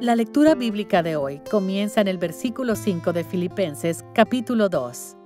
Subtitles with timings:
[0.00, 5.16] La lectura bíblica de hoy comienza en el versículo 5 de Filipenses capítulo 2.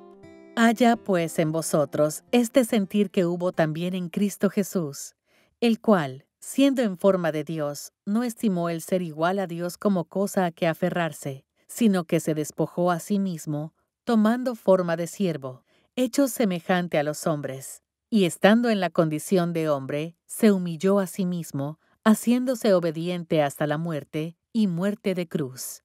[0.55, 5.17] Haya pues en vosotros este sentir que hubo también en Cristo Jesús,
[5.61, 10.05] el cual, siendo en forma de Dios, no estimó el ser igual a Dios como
[10.05, 13.75] cosa a que aferrarse, sino que se despojó a sí mismo,
[14.05, 15.65] tomando forma de siervo,
[15.97, 21.09] hecho semejante a los hombres, y estando en la condición de hombre, se humilló a
[21.09, 25.83] sí mismo, haciéndose obediente hasta la muerte y muerte de cruz.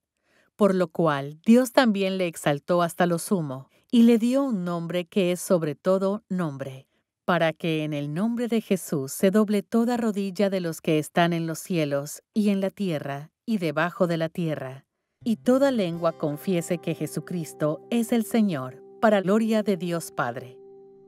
[0.56, 5.06] Por lo cual Dios también le exaltó hasta lo sumo, y le dio un nombre
[5.06, 6.88] que es sobre todo nombre,
[7.26, 11.34] para que en el nombre de Jesús se doble toda rodilla de los que están
[11.34, 14.86] en los cielos y en la tierra y debajo de la tierra,
[15.24, 20.58] y toda lengua confiese que Jesucristo es el Señor, para gloria de Dios Padre.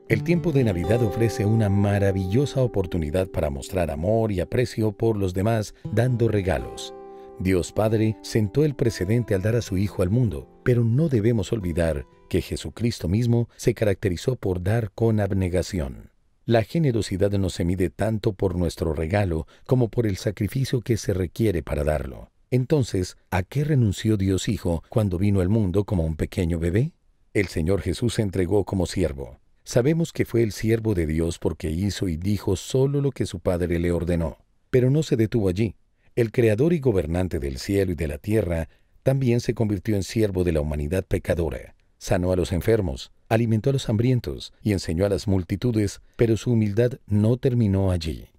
[0.10, 5.34] El tiempo de Navidad ofrece una maravillosa oportunidad para mostrar amor y aprecio por los
[5.34, 6.94] demás dando regalos.
[7.40, 11.54] Dios Padre sentó el precedente al dar a su Hijo al mundo, pero no debemos
[11.54, 16.12] olvidar que Jesucristo mismo se caracterizó por dar con abnegación.
[16.46, 21.14] La generosidad no se mide tanto por nuestro regalo como por el sacrificio que se
[21.14, 22.32] requiere para darlo.
[22.50, 26.94] Entonces, ¿a qué renunció Dios Hijo cuando vino al mundo como un pequeño bebé?
[27.34, 29.40] El Señor Jesús se entregó como siervo.
[29.64, 33.42] Sabemos que fue el siervo de Dios porque hizo y dijo solo lo que su
[33.42, 34.38] Padre le ordenó.
[34.70, 35.76] Pero no se detuvo allí.
[36.18, 38.70] El creador y gobernante del cielo y de la tierra
[39.04, 41.76] también se convirtió en siervo de la humanidad pecadora.
[42.00, 46.54] Sanó a los enfermos, alimentó a los hambrientos y enseñó a las multitudes, pero su
[46.54, 48.30] humildad no terminó allí.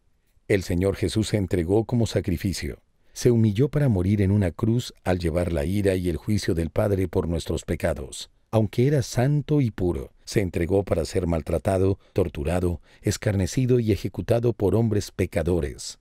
[0.49, 2.81] El Señor Jesús se entregó como sacrificio.
[3.13, 6.71] Se humilló para morir en una cruz al llevar la ira y el juicio del
[6.71, 8.29] Padre por nuestros pecados.
[8.51, 14.75] Aunque era santo y puro, se entregó para ser maltratado, torturado, escarnecido y ejecutado por
[14.75, 16.01] hombres pecadores.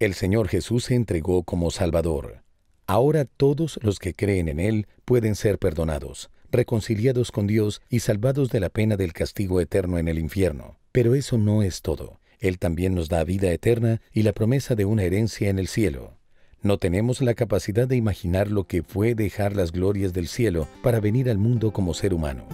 [0.00, 2.44] El Señor Jesús se entregó como Salvador.
[2.86, 8.50] Ahora todos los que creen en Él pueden ser perdonados, reconciliados con Dios y salvados
[8.50, 10.78] de la pena del castigo eterno en el infierno.
[10.92, 12.20] Pero eso no es todo.
[12.38, 16.16] Él también nos da vida eterna y la promesa de una herencia en el cielo.
[16.62, 21.00] No tenemos la capacidad de imaginar lo que fue dejar las glorias del cielo para
[21.00, 22.44] venir al mundo como ser humano.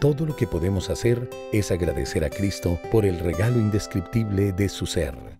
[0.00, 4.84] Todo lo que podemos hacer es agradecer a Cristo por el regalo indescriptible de su
[4.84, 5.39] ser.